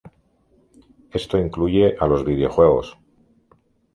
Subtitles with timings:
[1.11, 2.97] Esto incluye a los videojuegos.